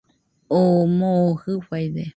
[0.59, 2.03] ¿Oo moo jɨfaide?